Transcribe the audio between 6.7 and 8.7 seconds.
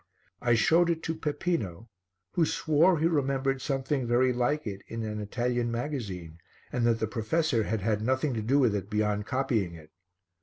and that the professor had had nothing to do